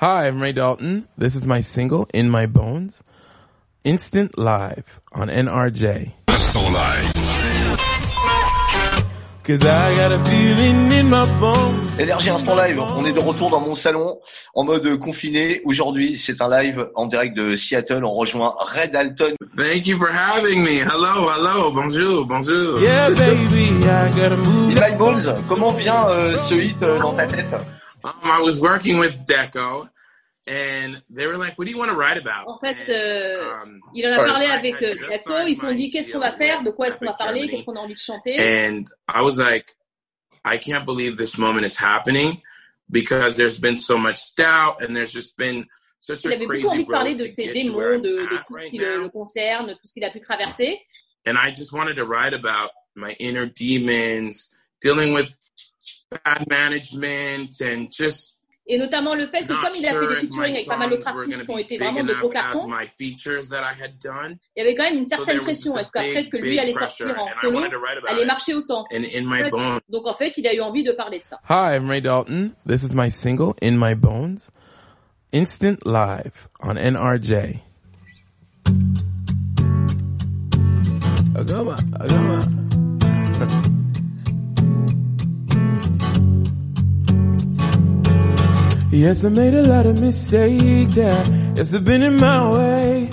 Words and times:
Hi, 0.00 0.28
I'm 0.28 0.40
Ray 0.40 0.52
Dalton. 0.52 1.08
This 1.18 1.34
is 1.34 1.44
my 1.44 1.58
single, 1.58 2.06
In 2.14 2.30
My 2.30 2.46
Bones. 2.46 3.02
Instant 3.82 4.38
Live 4.38 5.00
on 5.10 5.26
NRJ. 5.26 6.12
Instant 6.28 6.72
Live. 6.72 7.14
Cause 9.42 9.64
I 9.64 9.96
got 9.96 10.12
a 10.12 10.22
feeling 10.24 10.92
in 10.92 11.08
my 11.10 11.26
bones. 11.40 11.98
Énergie 11.98 12.30
Instant 12.30 12.54
Live, 12.54 12.78
on 12.78 13.04
est 13.06 13.12
de 13.12 13.18
retour 13.18 13.50
dans 13.50 13.58
mon 13.58 13.74
salon 13.74 14.20
en 14.54 14.62
mode 14.62 15.00
confiné. 15.00 15.62
Aujourd'hui, 15.64 16.16
c'est 16.16 16.40
un 16.40 16.48
live 16.48 16.90
en 16.94 17.06
direct 17.06 17.36
de 17.36 17.56
Seattle. 17.56 18.04
On 18.04 18.14
rejoint 18.14 18.54
Red 18.60 18.94
Alton. 18.94 19.34
Thank 19.56 19.88
you 19.88 19.98
for 19.98 20.10
having 20.12 20.62
me. 20.62 20.78
Hello, 20.80 21.28
hello, 21.28 21.72
bonjour, 21.72 22.24
bonjour. 22.24 22.78
Yeah, 22.80 23.08
baby, 23.10 23.82
I 23.82 24.10
gotta 24.14 24.36
move. 24.36 24.76
In 24.76 24.80
My 24.80 24.96
Bones, 24.96 25.34
comment 25.48 25.72
vient 25.72 26.06
euh, 26.08 26.36
ce 26.36 26.54
hit 26.54 26.80
euh, 26.84 27.00
dans 27.00 27.14
ta 27.14 27.26
tête? 27.26 27.52
Um, 28.04 28.12
I 28.22 28.40
was 28.40 28.60
working 28.60 28.98
with 28.98 29.26
Deco, 29.26 29.88
and 30.46 31.02
they 31.10 31.26
were 31.26 31.36
like, 31.36 31.58
"What 31.58 31.66
do 31.66 31.70
you 31.70 31.78
want 31.78 31.90
to 31.90 31.96
write 31.96 32.16
about?" 32.16 32.46
En 32.46 32.58
fait, 32.58 32.76
And, 32.76 32.90
euh, 32.90 33.62
um, 33.62 33.80
il 33.94 34.06
en 34.06 34.12
a 34.12 34.24
parlé 34.24 34.46
I 34.46 34.52
avec 34.52 34.74
had 34.76 34.82
euh, 34.82 34.94
just 34.94 35.10
Jaco, 35.10 35.32
signed 35.32 35.48
ils 35.48 35.54
se 35.56 35.60
sont 35.60 35.66
my 35.68 35.76
dit 35.76 35.90
qu'est-ce 35.90 36.12
qu'on 36.12 36.20
deal 36.20 36.30
va 36.30 36.36
faire, 36.36 36.62
de 36.62 36.70
quoi 36.70 36.88
est-ce 36.88 36.98
qu'on 36.98 37.06
va 37.06 37.14
parler, 37.14 37.48
qu'est-ce 37.48 37.64
qu'on 37.64 37.76
a 37.76 37.80
envie 37.80 37.94
de 37.94 37.98
chanter. 37.98 38.38
And 38.38 38.84
I 39.08 39.22
was 39.22 39.36
like, 39.38 39.74
I 40.44 40.58
can't 40.58 40.86
believe 40.86 41.16
this 41.16 41.36
moment 41.38 41.64
is 41.64 41.76
happening 41.76 42.40
because 42.90 43.36
there's 43.36 43.58
been 43.58 43.76
so 43.76 43.98
much 43.98 44.34
doubt 44.36 44.82
and 44.82 44.94
there's 44.94 45.12
just 45.12 45.36
been 45.36 45.66
such 46.00 46.24
Il 46.24 46.32
a 46.32 46.36
avait 46.36 46.46
crazy 46.46 46.62
beaucoup 46.62 46.74
envie 46.74 46.84
de 46.84 46.90
parler 46.90 47.14
de 47.14 47.24
to 47.24 47.30
ses 47.30 47.44
get 47.44 47.54
démons, 47.54 47.98
de, 48.00 48.08
I'm 48.08 48.28
de 48.30 48.36
at 48.36 48.44
tout 48.46 48.54
ce 48.54 48.58
right 48.58 48.70
qui 48.70 48.78
le, 48.78 49.02
le 49.02 49.08
concerne, 49.10 49.72
tout 49.72 49.86
ce 49.86 49.92
qu'il 49.92 50.04
a 50.04 50.10
pu 50.10 50.20
traverser. 50.20 50.80
And 51.26 51.36
I 51.36 51.50
just 51.54 51.72
wanted 51.72 51.96
to 51.96 52.04
write 52.04 52.32
about 52.32 52.70
my 52.94 53.14
inner 53.18 53.46
demons, 53.46 54.48
dealing 54.80 55.12
with 55.12 55.36
bad 56.24 56.46
management 56.48 57.50
and 57.62 57.88
just 57.90 58.36
Et 58.70 58.76
notamment 58.78 59.14
le 59.14 59.26
fait 59.26 59.46
que 59.46 59.52
not 59.54 59.62
comme 59.62 59.72
il 59.78 59.86
a 59.86 59.92
fait 59.92 59.94
sure 59.96 60.08
des 60.08 60.14
if 60.14 60.20
my 60.20 60.26
featuring 60.28 60.54
avec 60.54 60.66
pas 60.66 60.76
mal 60.76 60.90
d'autres 60.90 61.02
songs 61.04 61.14
were 61.14 61.20
artistes 61.22 61.46
going 61.46 61.46
qui 61.46 61.50
ont 61.50 61.56
to 61.56 61.56
be 61.56 61.60
été 61.64 61.78
big 61.78 61.80
vraiment 61.88 62.04
de 62.04 62.10
enough 62.12 62.18
gros 62.20 62.28
as 62.28 62.32
cartons, 62.34 62.68
my 62.68 62.86
features 62.86 63.48
that 63.48 63.62
I 63.64 63.72
had 63.82 63.98
done. 63.98 64.36
il 64.56 64.60
y 64.60 64.62
avait 64.62 64.74
quand 64.74 64.84
même 64.84 64.98
une 64.98 65.06
So 65.06 65.16
certaine 65.16 65.26
there 65.26 65.40
was 65.40 65.44
pression. 65.44 65.76
Est-ce 65.78 65.90
qu'après, 65.90 66.22
ce 66.22 66.28
que 66.28 66.36
big, 66.36 66.44
lui 66.44 66.58
allait 66.58 66.72
pressure, 66.72 67.06
sortir 67.06 67.22
en 67.22 67.26
and 67.26 67.30
I 67.30 67.40
solo 67.40 67.54
wanted 67.60 67.70
to 67.70 67.78
write 67.78 67.96
about 67.96 68.08
allait 68.10 68.22
it. 68.24 68.26
marcher 68.26 68.54
autant 68.54 68.84
And 68.92 69.04
in 69.04 69.24
my 69.24 69.40
Ouais. 69.42 69.50
bones, 69.50 69.80
Donc 69.88 70.06
en 70.06 70.14
fait, 70.14 70.34
il 70.36 70.46
a 70.46 70.54
eu 70.54 70.60
envie 70.60 70.84
de 70.84 70.92
parler 70.92 71.18
de 71.20 71.24
ça. 71.24 71.40
Hi, 71.48 71.76
I'm 71.76 71.88
Ray 71.88 72.02
Dalton. 72.02 72.52
This 72.66 72.82
is 72.82 72.92
my 72.94 73.08
single, 73.08 73.54
In 73.62 73.78
My 73.78 73.94
Bones. 73.94 74.50
Instant 75.32 75.78
Live 75.86 76.48
on 76.60 76.74
NRJ. 76.76 77.60
Agama, 81.34 81.76
agama. 81.98 82.44
Yes, 88.90 89.22
I 89.22 89.28
made 89.28 89.52
a 89.52 89.64
lot 89.64 89.84
of 89.84 90.00
mistakes, 90.00 90.96
yeah. 90.96 91.22
Yes, 91.54 91.74
I've 91.74 91.84
been 91.84 92.02
in 92.02 92.16
my 92.16 92.50
way. 92.50 93.10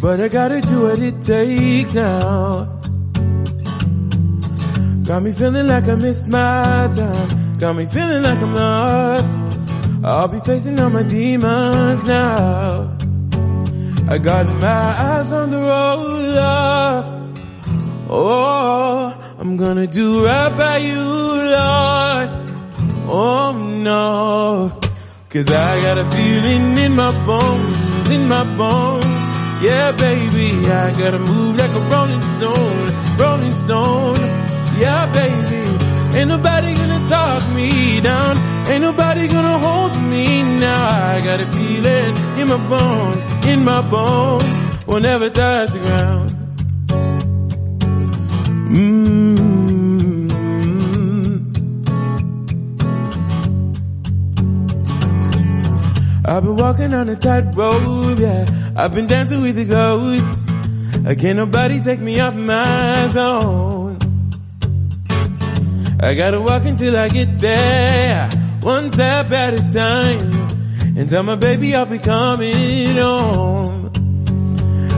But 0.00 0.20
I 0.20 0.26
gotta 0.26 0.60
do 0.60 0.82
what 0.82 0.98
it 0.98 1.22
takes 1.22 1.94
now. 1.94 2.64
Got 5.04 5.22
me 5.22 5.30
feeling 5.30 5.68
like 5.68 5.86
I 5.86 5.94
missed 5.94 6.26
my 6.26 6.90
time. 6.96 7.58
Got 7.58 7.76
me 7.76 7.86
feeling 7.86 8.24
like 8.24 8.38
I'm 8.38 8.54
lost. 8.56 9.40
I'll 10.04 10.26
be 10.26 10.40
facing 10.40 10.80
all 10.80 10.90
my 10.90 11.04
demons 11.04 12.02
now. 12.02 12.96
I 14.08 14.18
got 14.18 14.46
my 14.46 14.66
eyes 14.66 15.30
on 15.30 15.50
the 15.50 15.58
road, 15.58 16.24
love. 16.34 17.04
Oh, 18.10 19.36
I'm 19.38 19.56
gonna 19.56 19.86
do 19.86 20.24
right 20.26 20.58
by 20.58 20.78
you, 20.78 20.98
Lord. 20.98 22.41
Oh 23.14 23.52
no. 23.52 24.72
Cause 25.28 25.46
I 25.48 25.82
got 25.82 25.98
a 25.98 26.10
feeling 26.10 26.78
in 26.78 26.96
my 26.96 27.12
bones, 27.26 28.08
in 28.08 28.26
my 28.26 28.42
bones. 28.56 29.04
Yeah, 29.62 29.92
baby, 29.92 30.66
I 30.66 30.92
gotta 30.98 31.18
move 31.18 31.58
like 31.58 31.70
a 31.72 31.80
rolling 31.92 32.22
stone, 32.22 33.18
rolling 33.18 33.54
stone. 33.56 34.16
Yeah, 34.80 35.04
baby, 35.12 36.16
ain't 36.16 36.28
nobody 36.28 36.74
gonna 36.74 37.06
talk 37.10 37.42
me 37.52 38.00
down. 38.00 38.38
Ain't 38.68 38.80
nobody 38.80 39.28
gonna 39.28 39.58
hold 39.58 39.94
me 40.10 40.42
now. 40.58 40.88
I 41.12 41.20
got 41.22 41.38
a 41.42 41.46
feeling 41.52 42.16
in 42.40 42.48
my 42.48 42.56
bones, 42.66 43.46
in 43.46 43.62
my 43.62 43.82
bones. 43.90 44.86
Will 44.86 45.00
never 45.00 45.28
touch 45.28 45.70
the 45.70 45.80
ground. 45.80 46.41
I've 56.32 56.42
been 56.44 56.56
walking 56.56 56.94
on 56.94 57.10
a 57.10 57.14
tightrope, 57.14 58.18
yeah. 58.18 58.72
I've 58.74 58.94
been 58.94 59.06
dancing 59.06 59.42
with 59.42 59.54
the 59.54 59.66
ghosts. 59.66 60.34
Uh, 61.06 61.14
Can't 61.14 61.36
nobody 61.36 61.78
take 61.80 62.00
me 62.00 62.18
off 62.20 62.32
my 62.32 63.08
zone. 63.08 63.98
I 66.00 66.14
gotta 66.14 66.40
walk 66.40 66.64
until 66.64 66.96
I 66.96 67.10
get 67.10 67.38
there, 67.38 68.30
one 68.62 68.88
step 68.88 69.30
at 69.30 69.52
a 69.52 69.62
time. 69.68 70.96
And 70.96 71.10
tell 71.10 71.22
my 71.22 71.36
baby 71.36 71.74
I'll 71.74 71.84
be 71.84 71.98
coming 71.98 72.96
home. 72.96 73.92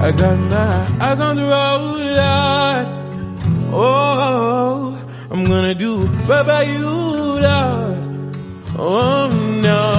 I 0.00 0.12
got 0.12 0.38
my 0.38 1.04
eyes 1.06 1.20
on 1.20 1.36
the 1.36 1.42
road, 1.42 2.08
Lord. 2.22 2.86
Oh, 3.74 4.98
I'm 5.30 5.44
gonna 5.44 5.74
do 5.74 6.06
right 6.26 6.46
by 6.46 6.62
you, 6.62 6.88
Lord. 6.88 7.98
Oh 8.80 9.28
no, 9.62 9.97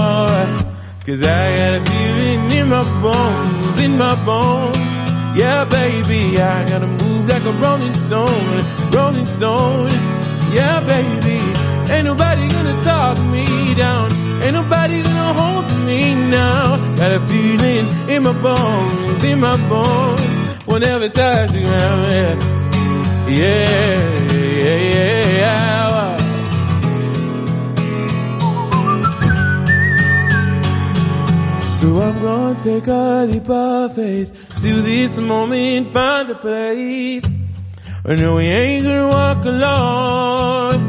cause 1.05 1.21
I 1.23 1.57
got 1.57 1.73
a 1.75 1.81
feeling 1.89 2.51
in 2.59 2.67
my 2.69 2.83
bones, 3.01 3.79
in 3.79 3.97
my 3.97 4.15
bones. 4.25 4.77
Yeah, 5.37 5.65
baby, 5.65 6.39
I 6.39 6.67
gotta 6.67 6.87
move 6.87 7.27
like 7.29 7.43
a 7.43 7.51
rolling 7.51 7.93
stone, 7.93 8.91
rolling 8.91 9.27
stone. 9.27 9.89
Yeah, 10.53 10.79
baby, 10.81 11.37
ain't 11.93 12.05
nobody 12.05 12.47
gonna 12.49 12.83
talk 12.83 13.17
me 13.19 13.45
down. 13.75 14.11
Ain't 14.43 14.53
nobody 14.53 15.03
gonna 15.03 15.33
hold 15.33 15.85
me 15.85 16.15
now. 16.29 16.77
Got 16.95 17.11
a 17.13 17.19
feeling 17.27 17.85
in 18.09 18.23
my 18.23 18.33
bones, 18.33 19.23
in 19.23 19.39
my 19.39 19.57
bones. 19.69 20.65
Whenever 20.65 21.09
touch 21.09 21.51
the 21.51 21.61
ground, 21.61 22.11
yeah, 22.11 23.29
yeah, 23.29 24.49
yeah, 24.63 25.37
yeah. 25.37 25.88
So 31.79 31.87
I'm 32.01 32.21
gonna 32.21 32.59
take 32.59 32.87
a 32.87 33.25
leap 33.25 33.49
of 33.49 33.95
faith 33.95 34.29
to 34.61 34.81
this 34.81 35.17
moment, 35.17 35.93
find 35.93 36.29
a 36.29 36.35
place. 36.35 37.23
I 38.03 38.15
know 38.15 38.35
we 38.35 38.43
ain't 38.47 38.85
gonna 38.85 39.07
walk 39.07 39.45
alone. 39.45 40.79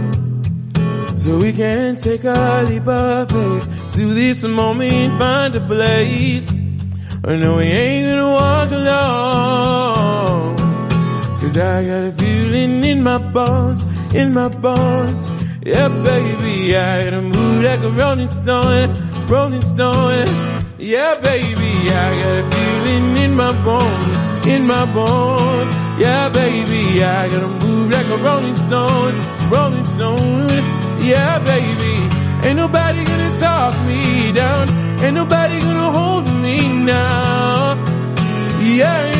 So 1.17 1.39
we 1.39 1.53
can 1.53 1.95
take 1.97 2.25
a 2.25 2.65
leap 2.69 2.89
of 2.89 3.31
faith 3.31 3.93
to 3.95 4.15
this 4.15 4.43
moment, 4.43 5.17
find 5.17 5.55
a 5.55 5.61
place. 5.65 6.51
I 6.51 7.37
know 7.37 7.59
we 7.59 7.67
ain't 7.67 8.07
gonna 8.09 8.33
walk 8.33 8.73
alone. 8.73 10.57
Cause 11.39 11.57
I 11.57 11.85
got 11.85 12.03
a 12.03 12.13
feeling 12.19 12.83
in 12.83 13.05
my 13.05 13.19
bones, 13.19 13.85
in 14.13 14.35
my 14.35 14.49
bones. 14.49 15.21
Yeah, 15.65 15.89
baby, 15.89 16.75
I 16.75 17.05
gotta 17.05 17.23
move 17.23 17.63
like 17.63 17.85
a 17.85 17.91
rolling 17.91 18.29
stone, 18.29 18.97
rolling 19.29 19.63
stone. 19.63 20.60
Yeah, 20.83 21.21
baby, 21.21 21.91
I 21.91 22.23
got 22.23 22.39
a 22.41 22.51
feeling 22.51 23.17
in 23.19 23.35
my 23.35 23.53
bones, 23.65 24.47
in 24.47 24.67
my 24.67 24.87
bones. 24.87 25.71
Yeah, 26.01 26.31
baby, 26.31 27.05
I 27.05 27.29
gotta 27.29 27.49
move 27.49 27.93
like 27.93 28.07
a 28.07 28.17
rolling 28.17 28.57
stone, 28.57 29.15
rolling 29.51 29.85
stone. 29.85 30.65
Yeah, 31.05 31.39
baby, 31.41 32.49
ain't 32.49 32.57
nobody 32.57 33.05
gonna 33.05 33.39
talk 33.39 33.75
me 33.87 34.33
down, 34.33 34.71
ain't 35.05 35.15
nobody 35.15 35.61
gonna 35.61 35.91
hold 35.93 36.25
me 36.41 36.85
now. 36.85 37.75
Yeah, 38.63 39.20